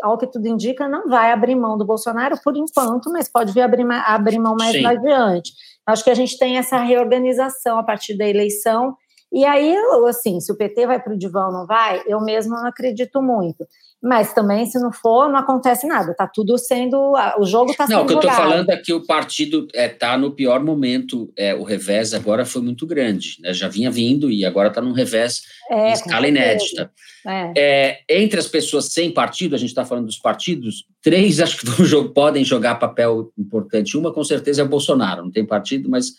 ao 0.03 0.19
que 0.19 0.27
tudo 0.27 0.47
indica, 0.47 0.89
não 0.89 1.09
vai 1.09 1.33
abrir 1.33 1.55
mão 1.55 1.77
do 1.79 1.85
Bolsonaro 1.85 2.37
por 2.43 2.57
enquanto, 2.57 3.11
mas 3.11 3.29
pode 3.29 3.53
vir 3.53 3.63
abrir, 3.63 3.87
abrir 3.91 4.39
mão 4.39 4.55
mais 4.59 4.73
Sim. 4.73 4.87
adiante. 4.87 5.53
Acho 5.87 6.05
que 6.05 6.11
a 6.11 6.15
gente 6.15 6.39
tem 6.39 6.59
essa 6.59 6.79
reorganização 6.79 7.79
a 7.79 7.83
partir 7.83 8.17
da 8.17 8.29
eleição, 8.29 8.95
e 9.33 9.45
aí, 9.45 9.77
assim, 10.09 10.41
se 10.41 10.51
o 10.53 10.57
PT 10.57 10.87
vai 10.87 11.03
para 11.03 11.13
o 11.13 11.19
divã 11.19 11.47
ou 11.47 11.53
não 11.53 11.67
vai, 11.67 12.03
eu 12.07 12.21
mesmo 12.21 12.55
não 12.55 12.67
acredito 12.67 13.21
muito. 13.21 13.67
Mas 14.03 14.33
também, 14.33 14.67
se 14.67 14.79
não 14.79 14.93
for, 14.93 15.29
não 15.29 15.39
acontece 15.39 15.87
nada. 15.87 16.13
Está 16.13 16.29
tudo 16.29 16.57
sendo. 16.59 17.15
O 17.39 17.45
jogo 17.45 17.73
está 17.73 17.87
sendo. 17.87 17.97
Não, 17.97 18.05
o 18.05 18.07
que 18.07 18.13
eu 18.13 18.21
estou 18.21 18.31
falando 18.31 18.71
é 18.71 18.77
que 18.77 18.93
o 18.93 19.05
partido 19.05 19.67
está 19.67 19.81
é, 19.81 19.89
tá 19.89 20.17
no 20.17 20.31
pior 20.31 20.63
momento. 20.63 21.33
É, 21.37 21.55
o 21.55 21.65
revés 21.65 22.15
agora 22.15 22.45
foi 22.45 22.63
muito 22.63 22.87
grande. 22.87 23.39
Né? 23.41 23.53
Já 23.53 23.69
vinha 23.69 23.91
vindo 23.91 24.31
e 24.31 24.45
agora 24.45 24.69
está 24.69 24.81
num 24.81 24.93
revés 24.93 25.43
é, 25.71 25.89
em 25.89 25.93
escala 25.93 26.29
inédita. 26.29 26.91
É. 27.27 27.53
é. 27.57 28.01
entre 28.09 28.39
as 28.39 28.47
pessoas 28.47 28.93
sem 28.93 29.11
partido, 29.11 29.57
a 29.57 29.59
gente 29.59 29.71
está 29.71 29.85
falando 29.85 30.07
dos 30.07 30.19
partidos, 30.19 30.85
três 31.03 31.41
acho 31.43 31.59
que 31.59 31.67
vão, 31.67 32.09
podem 32.13 32.45
jogar 32.45 32.77
papel 32.77 33.33
importante. 33.37 33.97
Uma, 33.97 34.13
com 34.13 34.23
certeza, 34.23 34.63
é 34.63 34.65
o 34.65 34.69
Bolsonaro. 34.69 35.25
Não 35.25 35.33
tem 35.33 35.45
partido, 35.45 35.91
mas 35.91 36.13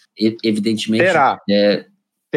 evidentemente. 0.44 1.06
Terá. 1.06 1.40
É, 1.50 1.86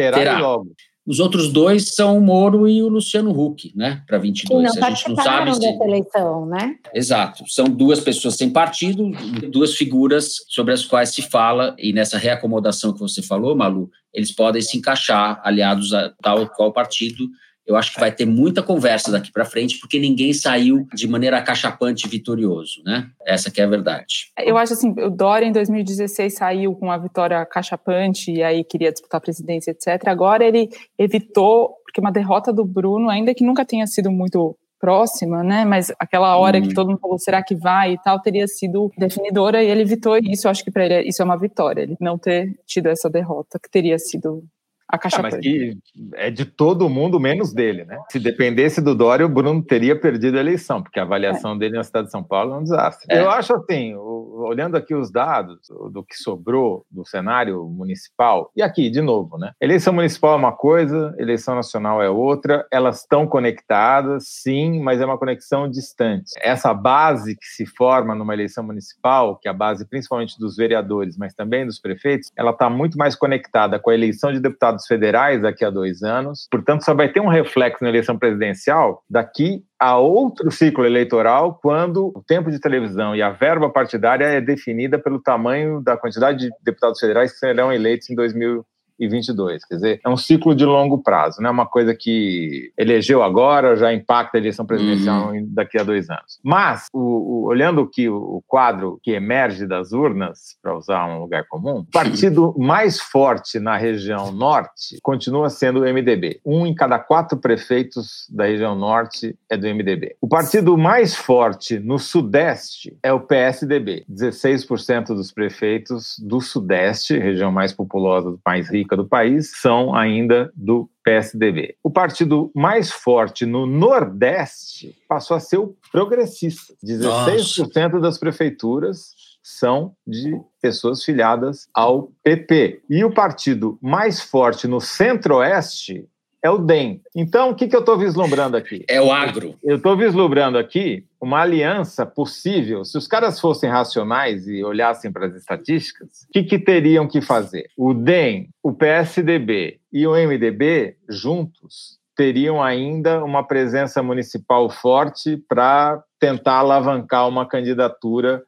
terá, 0.01 0.17
terá. 0.17 0.39
logo. 0.39 0.71
Os 1.05 1.19
outros 1.19 1.51
dois 1.51 1.95
são 1.95 2.17
o 2.17 2.21
Moro 2.21 2.67
e 2.67 2.81
o 2.83 2.87
Luciano 2.87 3.31
Huck, 3.31 3.73
né, 3.75 4.03
para 4.07 4.19
22. 4.19 4.71
Que 4.71 4.79
não 4.79 4.87
a 4.87 4.89
gente 4.91 5.09
não 5.09 5.15
sabe 5.15 5.53
se... 5.53 5.59
dessa 5.59 5.83
eleição, 5.83 6.45
né? 6.45 6.75
Exato. 6.93 7.43
São 7.47 7.65
duas 7.65 7.99
pessoas 7.99 8.35
sem 8.35 8.51
partido, 8.51 9.09
duas 9.51 9.73
figuras 9.73 10.35
sobre 10.47 10.73
as 10.73 10.85
quais 10.85 11.09
se 11.09 11.23
fala, 11.23 11.75
e 11.79 11.91
nessa 11.91 12.19
reacomodação 12.19 12.93
que 12.93 12.99
você 12.99 13.21
falou, 13.21 13.55
Malu, 13.55 13.89
eles 14.13 14.31
podem 14.31 14.61
se 14.61 14.77
encaixar 14.77 15.41
aliados 15.43 15.91
a 15.91 16.13
tal 16.21 16.47
qual 16.47 16.71
partido 16.71 17.27
eu 17.71 17.77
acho 17.77 17.93
que 17.93 17.99
vai 17.99 18.11
ter 18.11 18.25
muita 18.25 18.61
conversa 18.61 19.11
daqui 19.11 19.31
para 19.31 19.45
frente, 19.45 19.79
porque 19.79 19.99
ninguém 19.99 20.33
saiu 20.33 20.85
de 20.93 21.07
maneira 21.07 21.37
acachapante 21.37 22.07
vitorioso, 22.07 22.81
né? 22.85 23.09
Essa 23.25 23.49
que 23.49 23.61
é 23.61 23.63
a 23.63 23.67
verdade. 23.67 24.31
Eu 24.37 24.57
acho 24.57 24.73
assim, 24.73 24.91
o 24.91 25.09
Dória 25.09 25.45
em 25.45 25.51
2016 25.51 26.35
saiu 26.35 26.75
com 26.75 26.91
a 26.91 26.97
vitória 26.97 27.39
acachapante 27.39 28.31
e 28.31 28.43
aí 28.43 28.63
queria 28.63 28.91
disputar 28.91 29.19
a 29.19 29.21
presidência, 29.21 29.71
etc. 29.71 30.07
Agora 30.07 30.43
ele 30.43 30.69
evitou, 30.97 31.75
porque 31.83 32.01
uma 32.01 32.11
derrota 32.11 32.51
do 32.51 32.65
Bruno, 32.65 33.09
ainda 33.09 33.33
que 33.33 33.43
nunca 33.43 33.65
tenha 33.65 33.87
sido 33.87 34.11
muito 34.11 34.55
próxima, 34.79 35.43
né? 35.43 35.63
Mas 35.63 35.93
aquela 35.99 36.35
hora 36.37 36.57
hum. 36.57 36.63
que 36.63 36.73
todo 36.73 36.89
mundo 36.89 36.99
falou, 36.99 37.19
será 37.19 37.43
que 37.43 37.55
vai 37.55 37.93
e 37.93 37.97
tal, 37.99 38.19
teria 38.19 38.47
sido 38.47 38.91
definidora 38.97 39.63
e 39.63 39.67
ele 39.67 39.81
evitou 39.81 40.17
isso. 40.17 40.47
Eu 40.47 40.51
acho 40.51 40.63
que 40.63 40.71
para 40.71 40.85
ele 40.85 41.07
isso 41.07 41.21
é 41.21 41.25
uma 41.25 41.37
vitória, 41.37 41.83
ele 41.83 41.95
não 42.01 42.17
ter 42.17 42.59
tido 42.65 42.87
essa 42.87 43.09
derrota, 43.09 43.59
que 43.59 43.69
teria 43.69 43.97
sido 43.99 44.43
a 44.91 44.97
caixa 44.97 45.19
ah, 45.19 45.23
mas 45.23 45.37
que 45.37 45.77
é 46.15 46.29
de 46.29 46.45
todo 46.45 46.89
mundo 46.89 47.19
menos 47.19 47.53
dele, 47.53 47.85
né? 47.85 47.97
Se 48.09 48.19
dependesse 48.19 48.81
do 48.81 48.93
Dória, 48.93 49.25
o 49.25 49.29
Bruno 49.29 49.63
teria 49.63 49.99
perdido 49.99 50.37
a 50.37 50.41
eleição, 50.41 50.83
porque 50.83 50.99
a 50.99 51.03
avaliação 51.03 51.53
é. 51.53 51.57
dele 51.57 51.77
na 51.77 51.83
cidade 51.83 52.07
de 52.07 52.11
São 52.11 52.23
Paulo 52.23 52.53
é 52.53 52.57
um 52.57 52.63
desastre. 52.63 53.05
É. 53.09 53.21
Eu 53.21 53.29
acho 53.29 53.53
assim, 53.55 53.95
olhando 53.95 54.75
aqui 54.75 54.93
os 54.93 55.11
dados 55.11 55.59
do 55.91 56.03
que 56.03 56.15
sobrou 56.15 56.85
do 56.91 57.05
cenário 57.05 57.63
municipal, 57.65 58.51
e 58.55 58.61
aqui, 58.61 58.89
de 58.89 59.01
novo, 59.01 59.37
né? 59.37 59.51
Eleição 59.61 59.93
municipal 59.93 60.33
é 60.33 60.37
uma 60.37 60.51
coisa, 60.51 61.15
eleição 61.17 61.55
nacional 61.55 62.01
é 62.01 62.09
outra, 62.09 62.67
elas 62.71 63.01
estão 63.01 63.25
conectadas, 63.25 64.27
sim, 64.27 64.81
mas 64.81 64.99
é 64.99 65.05
uma 65.05 65.17
conexão 65.17 65.69
distante. 65.69 66.31
Essa 66.41 66.73
base 66.73 67.35
que 67.35 67.45
se 67.45 67.65
forma 67.65 68.13
numa 68.13 68.33
eleição 68.33 68.63
municipal, 68.63 69.37
que 69.37 69.47
é 69.47 69.51
a 69.51 69.53
base 69.53 69.87
principalmente 69.87 70.37
dos 70.37 70.55
vereadores, 70.57 71.17
mas 71.17 71.33
também 71.33 71.65
dos 71.65 71.79
prefeitos, 71.79 72.31
ela 72.35 72.51
está 72.51 72.69
muito 72.69 72.97
mais 72.97 73.15
conectada 73.15 73.79
com 73.79 73.89
a 73.89 73.93
eleição 73.93 74.31
de 74.33 74.39
deputados 74.39 74.80
deputados 74.81 74.87
federais 74.87 75.41
daqui 75.41 75.63
a 75.63 75.69
dois 75.69 76.01
anos. 76.01 76.47
Portanto, 76.49 76.83
só 76.83 76.93
vai 76.93 77.11
ter 77.11 77.19
um 77.19 77.27
reflexo 77.27 77.83
na 77.83 77.89
eleição 77.89 78.17
presidencial 78.17 79.03
daqui 79.09 79.63
a 79.79 79.97
outro 79.97 80.51
ciclo 80.51 80.85
eleitoral, 80.85 81.59
quando 81.61 82.11
o 82.15 82.23
tempo 82.25 82.51
de 82.51 82.59
televisão 82.59 83.15
e 83.15 83.21
a 83.21 83.31
verba 83.31 83.69
partidária 83.69 84.25
é 84.25 84.41
definida 84.41 84.99
pelo 84.99 85.21
tamanho 85.21 85.81
da 85.81 85.97
quantidade 85.97 86.39
de 86.39 86.49
deputados 86.63 86.99
federais 86.99 87.31
que 87.31 87.39
serão 87.39 87.71
eleitos 87.71 88.09
em 88.09 88.15
2020 88.15 88.65
e 89.01 89.07
22. 89.07 89.65
Quer 89.65 89.75
dizer, 89.75 90.01
é 90.05 90.09
um 90.09 90.15
ciclo 90.15 90.53
de 90.53 90.63
longo 90.63 90.99
prazo, 90.99 91.41
não 91.41 91.49
é 91.49 91.51
uma 91.51 91.65
coisa 91.65 91.95
que 91.95 92.71
elegeu 92.77 93.23
agora, 93.23 93.75
já 93.75 93.91
impacta 93.91 94.37
a 94.37 94.39
eleição 94.39 94.63
presidencial 94.63 95.31
uhum. 95.31 95.47
daqui 95.49 95.79
a 95.79 95.83
dois 95.83 96.07
anos. 96.09 96.39
Mas, 96.43 96.85
o, 96.93 96.99
o, 96.99 97.45
olhando 97.47 97.87
que 97.87 98.07
o 98.07 98.43
quadro 98.47 98.99
que 99.01 99.11
emerge 99.11 99.65
das 99.65 99.91
urnas, 99.91 100.55
para 100.61 100.77
usar 100.77 101.07
um 101.07 101.19
lugar 101.19 101.45
comum, 101.47 101.79
o 101.79 101.85
partido 101.85 102.53
mais 102.59 102.99
forte 102.99 103.59
na 103.59 103.75
região 103.75 104.31
norte 104.31 104.99
continua 105.01 105.49
sendo 105.49 105.79
o 105.79 105.83
MDB. 105.83 106.39
Um 106.45 106.67
em 106.67 106.75
cada 106.75 106.99
quatro 106.99 107.39
prefeitos 107.39 108.27
da 108.29 108.45
região 108.45 108.75
norte 108.75 109.35
é 109.49 109.57
do 109.57 109.67
MDB. 109.67 110.15
O 110.21 110.27
partido 110.27 110.77
mais 110.77 111.15
forte 111.15 111.79
no 111.79 111.97
sudeste 111.97 112.95
é 113.01 113.11
o 113.11 113.19
PSDB. 113.19 114.05
16% 114.09 115.07
dos 115.07 115.31
prefeitos 115.31 116.15
do 116.19 116.39
sudeste, 116.39 117.17
região 117.17 117.51
mais 117.51 117.73
populosa, 117.73 118.37
mais 118.45 118.69
rica 118.69 118.90
do 118.95 119.07
país 119.07 119.51
são 119.59 119.95
ainda 119.95 120.51
do 120.55 120.89
PSDB. 121.03 121.75
O 121.83 121.89
partido 121.89 122.51
mais 122.55 122.91
forte 122.91 123.45
no 123.45 123.65
Nordeste 123.65 124.95
passou 125.07 125.35
a 125.35 125.39
ser 125.39 125.57
o 125.57 125.75
progressista. 125.91 126.73
16% 126.83 127.75
Nossa. 127.75 127.99
das 127.99 128.17
prefeituras 128.17 129.13
são 129.43 129.95
de 130.05 130.39
pessoas 130.61 131.03
filiadas 131.03 131.67
ao 131.73 132.11
PP. 132.23 132.83
E 132.89 133.03
o 133.03 133.13
partido 133.13 133.77
mais 133.81 134.21
forte 134.21 134.67
no 134.67 134.79
Centro-Oeste 134.79 136.07
é 136.43 136.49
o 136.49 136.57
DEM. 136.57 137.01
Então, 137.15 137.51
o 137.51 137.55
que, 137.55 137.67
que 137.67 137.75
eu 137.75 137.81
estou 137.81 137.97
vislumbrando 137.97 138.57
aqui? 138.57 138.83
É 138.89 138.99
o 139.01 139.11
agro. 139.11 139.55
Eu 139.63 139.77
estou 139.77 139.95
vislumbrando 139.95 140.57
aqui 140.57 141.05
uma 141.19 141.41
aliança 141.41 142.05
possível. 142.05 142.83
Se 142.83 142.97
os 142.97 143.07
caras 143.07 143.39
fossem 143.39 143.69
racionais 143.69 144.47
e 144.47 144.63
olhassem 144.63 145.11
para 145.11 145.27
as 145.27 145.35
estatísticas, 145.35 146.23
o 146.29 146.33
que, 146.33 146.43
que 146.43 146.59
teriam 146.59 147.07
que 147.07 147.21
fazer? 147.21 147.69
O 147.77 147.93
DEM, 147.93 148.49
o 148.63 148.73
PSDB 148.73 149.79
e 149.93 150.07
o 150.07 150.13
MDB 150.13 150.95
juntos 151.07 151.99
teriam 152.15 152.61
ainda 152.61 153.23
uma 153.23 153.43
presença 153.43 154.01
municipal 154.01 154.69
forte 154.69 155.37
para 155.47 156.03
tentar 156.19 156.55
alavancar 156.55 157.27
uma 157.27 157.47
candidatura 157.47 158.43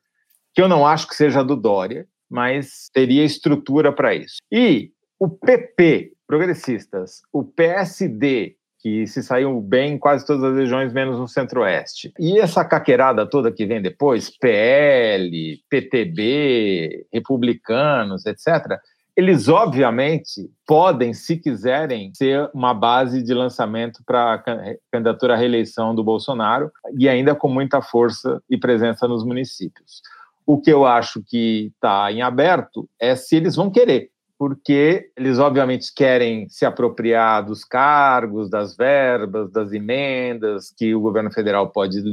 que 0.54 0.62
eu 0.62 0.68
não 0.68 0.86
acho 0.86 1.08
que 1.08 1.16
seja 1.16 1.44
do 1.44 1.56
Dória, 1.56 2.06
mas 2.30 2.90
teria 2.94 3.24
estrutura 3.24 3.92
para 3.92 4.14
isso. 4.14 4.38
E 4.52 4.92
o 5.20 5.30
PP, 5.30 6.12
progressistas, 6.34 7.22
o 7.32 7.44
PSD, 7.44 8.56
que 8.80 9.06
se 9.06 9.22
saiu 9.22 9.62
bem 9.62 9.94
em 9.94 9.98
quase 10.00 10.26
todas 10.26 10.44
as 10.44 10.58
regiões, 10.58 10.92
menos 10.92 11.20
no 11.20 11.28
Centro-Oeste. 11.28 12.12
E 12.20 12.40
essa 12.40 12.66
caqueirada 12.66 13.30
toda 13.30 13.52
que 13.52 13.68
vem 13.68 13.80
depois, 13.80 14.36
PL, 14.36 15.62
PTB, 15.70 17.06
republicanos, 17.14 18.26
etc., 18.26 18.80
eles 19.16 19.48
obviamente 19.48 20.50
podem, 20.66 21.14
se 21.14 21.38
quiserem, 21.38 22.12
ser 22.16 22.50
uma 22.52 22.74
base 22.74 23.22
de 23.22 23.32
lançamento 23.32 24.02
para 24.04 24.34
a 24.34 24.44
candidatura 24.92 25.36
à 25.36 25.38
reeleição 25.38 25.94
do 25.94 26.04
Bolsonaro 26.04 26.72
e 26.98 27.08
ainda 27.08 27.36
com 27.36 27.48
muita 27.48 27.80
força 27.80 28.42
e 28.50 28.58
presença 28.58 29.08
nos 29.08 29.24
municípios. 29.24 30.02
O 30.48 30.60
que 30.60 30.74
eu 30.74 30.84
acho 30.84 31.22
que 31.24 31.72
está 31.76 32.12
em 32.12 32.24
aberto 32.24 32.90
é 33.00 33.16
se 33.16 33.36
eles 33.36 33.56
vão 33.56 33.70
querer 33.70 34.10
porque 34.44 35.10
eles 35.16 35.40
obviamente 35.40 35.94
querem 35.96 36.50
se 36.50 36.66
apropriar 36.66 37.46
dos 37.46 37.64
cargos, 37.64 38.50
das 38.50 38.76
verbas, 38.76 39.50
das 39.50 39.72
emendas 39.72 40.70
que 40.78 40.94
o 40.94 41.00
governo 41.00 41.32
federal 41.32 41.70
pode 41.70 42.04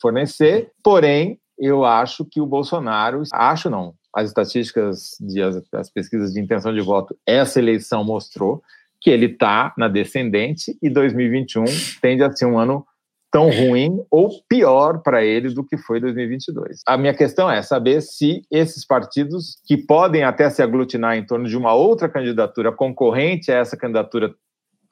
fornecer, 0.00 0.70
porém, 0.84 1.40
eu 1.58 1.84
acho 1.84 2.24
que 2.24 2.40
o 2.40 2.46
Bolsonaro, 2.46 3.24
acho 3.32 3.68
não, 3.68 3.92
as 4.14 4.28
estatísticas, 4.28 5.16
de, 5.18 5.42
as, 5.42 5.60
as 5.72 5.90
pesquisas 5.90 6.32
de 6.32 6.40
intenção 6.40 6.72
de 6.72 6.80
voto, 6.80 7.16
essa 7.26 7.58
eleição 7.58 8.04
mostrou 8.04 8.62
que 9.00 9.10
ele 9.10 9.26
está 9.26 9.74
na 9.76 9.88
descendente 9.88 10.78
e 10.80 10.88
2021 10.88 11.64
tende 12.00 12.22
a 12.22 12.30
ser 12.30 12.46
um 12.46 12.56
ano 12.56 12.86
tão 13.30 13.48
ruim 13.50 14.04
ou 14.10 14.30
pior 14.48 15.02
para 15.02 15.24
ele 15.24 15.50
do 15.50 15.64
que 15.64 15.76
foi 15.76 16.00
2022. 16.00 16.82
A 16.86 16.96
minha 16.96 17.14
questão 17.14 17.50
é 17.50 17.62
saber 17.62 18.00
se 18.02 18.42
esses 18.50 18.84
partidos, 18.84 19.56
que 19.64 19.76
podem 19.76 20.24
até 20.24 20.50
se 20.50 20.62
aglutinar 20.62 21.16
em 21.16 21.24
torno 21.24 21.48
de 21.48 21.56
uma 21.56 21.72
outra 21.72 22.08
candidatura 22.08 22.72
concorrente 22.72 23.52
a 23.52 23.56
essa 23.56 23.76
candidatura 23.76 24.34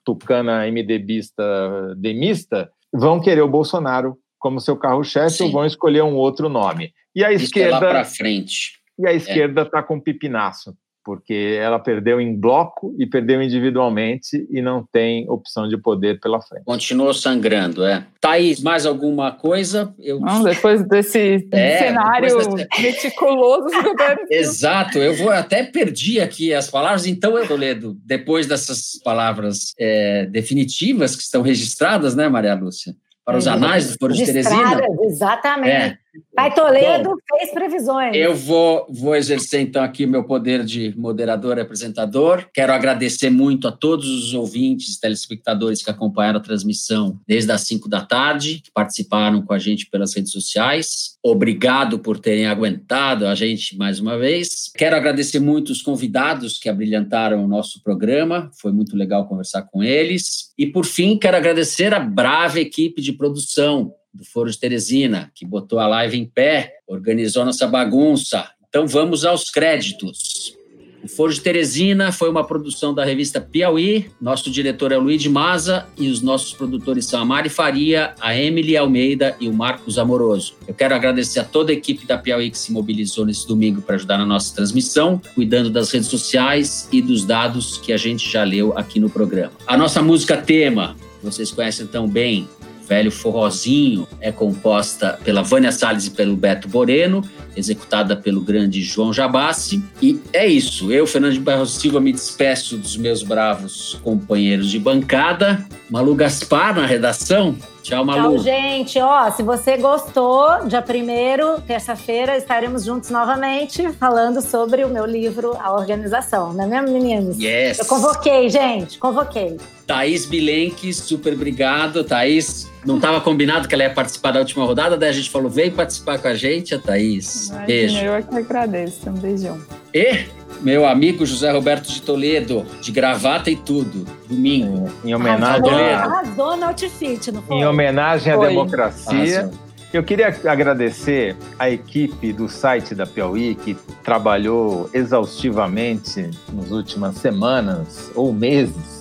tucana 0.04 0.66
MDBista 0.70 1.94
demista, 1.96 2.70
vão 2.92 3.20
querer 3.20 3.42
o 3.42 3.48
Bolsonaro 3.48 4.16
como 4.38 4.60
seu 4.60 4.76
carro-chefe 4.76 5.42
ou 5.42 5.50
vão 5.50 5.66
escolher 5.66 6.02
um 6.02 6.14
outro 6.14 6.48
nome. 6.48 6.92
E 7.14 7.24
a 7.24 7.32
esquerda. 7.32 7.68
É 7.68 7.72
lá 7.72 7.80
para 7.80 8.04
frente. 8.04 8.78
E 8.98 9.06
a 9.06 9.12
esquerda 9.12 9.62
está 9.62 9.80
é. 9.80 9.82
com 9.82 10.00
pipinaço 10.00 10.74
porque 11.08 11.58
ela 11.58 11.78
perdeu 11.78 12.20
em 12.20 12.38
bloco 12.38 12.94
e 12.98 13.06
perdeu 13.06 13.42
individualmente 13.42 14.46
e 14.50 14.60
não 14.60 14.86
tem 14.92 15.24
opção 15.30 15.66
de 15.66 15.74
poder 15.78 16.20
pela 16.20 16.38
frente. 16.38 16.66
Continuou 16.66 17.14
sangrando, 17.14 17.82
é. 17.82 18.04
Thaís, 18.20 18.60
mais 18.60 18.84
alguma 18.84 19.32
coisa? 19.32 19.94
Eu... 19.98 20.20
Não, 20.20 20.42
depois 20.42 20.86
desse 20.86 21.48
é, 21.50 21.78
cenário 21.78 22.28
depois 22.28 22.54
dessa... 22.54 22.82
meticuloso. 22.82 23.74
Exato, 24.30 24.98
eu 24.98 25.14
vou 25.14 25.30
até 25.30 25.64
perdi 25.64 26.20
aqui 26.20 26.52
as 26.52 26.68
palavras, 26.68 27.06
então 27.06 27.38
eu, 27.38 27.48
Toledo, 27.48 27.96
depois 28.04 28.46
dessas 28.46 29.00
palavras 29.02 29.72
é, 29.80 30.26
definitivas 30.26 31.16
que 31.16 31.22
estão 31.22 31.40
registradas, 31.40 32.14
né, 32.14 32.28
Maria 32.28 32.54
Lúcia? 32.54 32.94
para 33.28 33.36
os 33.36 33.46
anais 33.46 33.90
do 33.90 33.98
Foro 33.98 34.14
de 34.14 34.24
Teresina. 34.24 34.80
Exatamente. 35.02 35.70
É. 35.70 35.98
Pai 36.34 36.54
Toledo 36.54 37.10
Bom, 37.10 37.38
fez 37.38 37.50
previsões. 37.52 38.14
Eu 38.14 38.34
vou, 38.34 38.86
vou 38.90 39.14
exercer 39.14 39.60
então 39.60 39.82
aqui 39.82 40.04
o 40.04 40.08
meu 40.08 40.24
poder 40.24 40.64
de 40.64 40.94
moderador 40.96 41.58
e 41.58 41.60
apresentador. 41.60 42.46
Quero 42.52 42.72
agradecer 42.72 43.30
muito 43.30 43.68
a 43.68 43.72
todos 43.72 44.08
os 44.08 44.34
ouvintes, 44.34 44.98
telespectadores 44.98 45.82
que 45.82 45.90
acompanharam 45.90 46.38
a 46.38 46.42
transmissão 46.42 47.18
desde 47.26 47.50
as 47.52 47.62
5 47.62 47.88
da 47.88 48.00
tarde, 48.00 48.60
que 48.64 48.70
participaram 48.70 49.42
com 49.42 49.52
a 49.52 49.58
gente 49.58 49.86
pelas 49.86 50.14
redes 50.14 50.32
sociais. 50.32 51.18
Obrigado 51.22 51.98
por 51.98 52.18
terem 52.18 52.46
aguentado 52.46 53.26
a 53.26 53.34
gente 53.34 53.76
mais 53.76 54.00
uma 54.00 54.16
vez. 54.16 54.70
Quero 54.76 54.96
agradecer 54.96 55.40
muito 55.40 55.70
os 55.70 55.82
convidados 55.82 56.58
que 56.58 56.68
abrilhantaram 56.68 57.44
o 57.44 57.48
nosso 57.48 57.82
programa. 57.82 58.50
Foi 58.60 58.72
muito 58.72 58.96
legal 58.96 59.26
conversar 59.26 59.62
com 59.62 59.82
eles. 59.82 60.52
E 60.56 60.66
por 60.66 60.84
fim, 60.84 61.18
quero 61.18 61.36
agradecer 61.36 61.92
a 61.92 62.00
brava 62.00 62.60
equipe 62.60 63.02
de 63.02 63.12
produção 63.12 63.92
do 64.12 64.24
Foro 64.24 64.50
de 64.50 64.58
Teresina, 64.58 65.30
que 65.34 65.46
botou 65.46 65.78
a 65.78 65.86
live 65.86 66.18
em 66.18 66.24
pé, 66.24 66.74
organizou 66.86 67.44
nossa 67.44 67.66
bagunça. 67.66 68.50
Então 68.68 68.86
vamos 68.86 69.24
aos 69.24 69.44
créditos. 69.44 70.56
O 71.02 71.06
Foro 71.06 71.32
de 71.32 71.40
Teresina 71.40 72.10
foi 72.10 72.28
uma 72.28 72.44
produção 72.44 72.92
da 72.92 73.04
revista 73.04 73.40
Piauí. 73.40 74.10
Nosso 74.20 74.50
diretor 74.50 74.90
é 74.90 74.98
o 74.98 75.00
Luiz 75.00 75.22
de 75.22 75.28
Maza 75.28 75.86
e 75.96 76.08
os 76.08 76.20
nossos 76.20 76.52
produtores 76.52 77.06
são 77.06 77.20
a 77.20 77.24
Mari 77.24 77.48
Faria, 77.48 78.14
a 78.20 78.36
Emily 78.36 78.76
Almeida 78.76 79.36
e 79.40 79.48
o 79.48 79.52
Marcos 79.52 79.96
Amoroso. 79.96 80.54
Eu 80.66 80.74
quero 80.74 80.94
agradecer 80.94 81.38
a 81.38 81.44
toda 81.44 81.70
a 81.70 81.74
equipe 81.74 82.04
da 82.04 82.18
Piauí 82.18 82.50
que 82.50 82.58
se 82.58 82.72
mobilizou 82.72 83.24
nesse 83.24 83.46
domingo 83.46 83.80
para 83.80 83.94
ajudar 83.94 84.18
na 84.18 84.26
nossa 84.26 84.54
transmissão, 84.54 85.20
cuidando 85.34 85.70
das 85.70 85.90
redes 85.90 86.08
sociais 86.08 86.88
e 86.90 87.00
dos 87.00 87.24
dados 87.24 87.78
que 87.78 87.92
a 87.92 87.96
gente 87.96 88.28
já 88.28 88.42
leu 88.42 88.76
aqui 88.76 88.98
no 88.98 89.08
programa. 89.08 89.52
A 89.66 89.76
nossa 89.76 90.02
música 90.02 90.36
tema, 90.36 90.96
vocês 91.22 91.52
conhecem 91.52 91.86
tão 91.86 92.08
bem, 92.08 92.48
Velho 92.88 93.12
Forrozinho, 93.12 94.08
é 94.20 94.32
composta 94.32 95.18
pela 95.22 95.42
Vânia 95.42 95.70
Salles 95.70 96.06
e 96.06 96.10
pelo 96.10 96.36
Beto 96.36 96.68
Boreno, 96.68 97.22
executada 97.54 98.16
pelo 98.16 98.40
grande 98.40 98.80
João 98.82 99.12
Jabassi. 99.12 99.82
E 100.00 100.18
é 100.32 100.46
isso. 100.46 100.90
Eu, 100.90 101.06
Fernando 101.06 101.34
de 101.34 101.40
Barros 101.40 101.74
Silva, 101.74 102.00
me 102.00 102.12
despeço 102.12 102.78
dos 102.78 102.96
meus 102.96 103.22
bravos 103.22 103.98
companheiros 104.02 104.70
de 104.70 104.78
bancada. 104.78 105.66
Malu 105.90 106.14
Gaspar 106.14 106.74
na 106.74 106.86
redação. 106.86 107.56
Tchau, 107.82 108.04
Malu. 108.04 108.34
Tchau, 108.34 108.38
gente. 108.38 109.00
Ó, 109.00 109.30
se 109.30 109.42
você 109.42 109.76
gostou, 109.76 110.66
dia 110.66 110.82
primeiro, 110.82 111.60
terça-feira, 111.62 112.36
estaremos 112.36 112.84
juntos 112.84 113.10
novamente 113.10 113.88
falando 113.92 114.42
sobre 114.42 114.84
o 114.84 114.88
meu 114.88 115.06
livro 115.06 115.56
A 115.58 115.72
Organização, 115.72 116.52
não 116.52 116.64
é 116.64 116.66
mesmo, 116.66 116.90
meninos? 116.92 117.38
Yes. 117.38 117.78
Eu 117.78 117.86
convoquei, 117.86 118.48
gente, 118.48 118.98
convoquei. 118.98 119.56
Thaís 119.86 120.26
Bilenque, 120.26 120.92
super 120.92 121.32
obrigado. 121.32 122.04
Thaís, 122.04 122.70
não 122.84 122.96
estava 122.96 123.22
combinado 123.22 123.66
que 123.66 123.74
ela 123.74 123.84
ia 123.84 123.90
participar 123.90 124.32
da 124.32 124.40
última 124.40 124.64
rodada, 124.64 124.98
daí 124.98 125.08
a 125.08 125.12
gente 125.12 125.30
falou, 125.30 125.48
vem 125.48 125.70
participar 125.70 126.18
com 126.18 126.28
a 126.28 126.34
gente, 126.34 126.74
a 126.74 126.78
Thaís. 126.78 127.48
Imagina, 127.48 127.66
Beijo. 127.66 127.98
Eu 127.98 128.14
é 128.14 128.22
que 128.22 128.36
agradeço. 128.36 129.08
Um 129.08 129.14
beijão. 129.14 129.58
E 129.94 130.26
meu 130.60 130.86
amigo 130.86 131.24
José 131.24 131.50
Roberto 131.50 131.86
de 131.88 132.02
Toledo, 132.02 132.66
de 132.80 132.90
gravata 132.92 133.50
e 133.50 133.56
tudo, 133.56 134.04
domingo. 134.28 134.90
Em 135.04 135.14
homenagem, 135.14 135.44
Arrasou, 135.46 135.70
Toledo. 135.70 135.94
arrasou 135.94 136.56
no 136.56 136.64
outfit, 136.66 137.32
não 137.32 137.42
foi? 137.42 137.56
em 137.56 137.66
homenagem 137.66 138.32
à 138.32 138.36
Foi. 138.36 138.48
democracia. 138.48 139.40
Arrasou. 139.40 139.68
Eu 139.90 140.02
queria 140.02 140.28
agradecer 140.44 141.34
a 141.58 141.70
equipe 141.70 142.30
do 142.30 142.46
site 142.46 142.94
da 142.94 143.06
Piauí, 143.06 143.54
que 143.54 143.74
trabalhou 144.04 144.90
exaustivamente 144.92 146.30
nas 146.52 146.70
últimas 146.70 147.14
semanas 147.16 148.10
ou 148.14 148.30
meses 148.30 148.97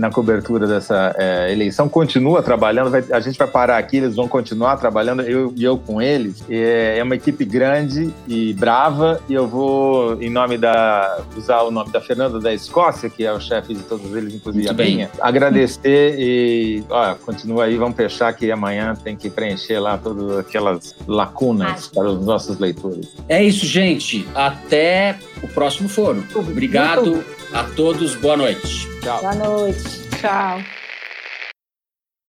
na 0.00 0.10
cobertura 0.10 0.66
dessa 0.66 1.14
eh, 1.18 1.52
eleição. 1.52 1.88
Continua 1.88 2.42
trabalhando, 2.42 2.90
vai- 2.90 3.04
a 3.12 3.20
gente 3.20 3.38
vai 3.38 3.46
parar 3.46 3.76
aqui, 3.76 3.98
eles 3.98 4.16
vão 4.16 4.26
continuar 4.26 4.76
trabalhando, 4.78 5.22
eu 5.22 5.52
e 5.54 5.62
eu 5.62 5.76
com 5.76 6.00
eles. 6.00 6.42
É, 6.48 6.96
é 6.98 7.02
uma 7.02 7.14
equipe 7.14 7.44
grande 7.44 8.10
e 8.26 8.52
brava, 8.54 9.20
e 9.28 9.34
eu 9.34 9.46
vou, 9.46 10.20
em 10.22 10.30
nome 10.30 10.56
da. 10.56 11.18
usar 11.36 11.60
o 11.62 11.70
nome 11.70 11.92
da 11.92 12.00
Fernanda 12.00 12.40
da 12.40 12.52
Escócia, 12.52 13.10
que 13.10 13.24
é 13.24 13.32
o 13.32 13.38
chefe 13.40 13.74
de 13.74 13.82
todos 13.82 14.14
eles, 14.16 14.34
inclusive 14.34 14.64
Muito 14.64 14.70
a 14.70 14.84
bem. 14.84 14.94
minha, 14.96 15.10
agradecer 15.20 16.16
e, 16.18 16.82
ó, 16.88 17.14
continua 17.14 17.64
aí, 17.64 17.76
vamos 17.76 17.96
fechar 17.96 18.32
que 18.32 18.50
amanhã 18.50 18.94
tem 19.04 19.14
que 19.16 19.28
preencher 19.28 19.78
lá 19.78 19.98
todas 19.98 20.38
aquelas 20.38 20.94
lacunas 21.06 21.88
para 21.88 22.08
os 22.08 22.24
nossos 22.24 22.58
leitores. 22.58 23.08
É 23.28 23.42
isso, 23.44 23.66
gente. 23.66 24.26
Até 24.34 25.18
o 25.42 25.48
próximo 25.48 25.88
foro. 25.88 26.24
Obrigado 26.34 27.22
a 27.52 27.64
todos. 27.74 28.14
Boa 28.16 28.36
noite. 28.36 28.88
Tchau. 29.00 29.20
Boa 29.20 29.34
noite. 29.34 30.08
Tchau. 30.20 30.58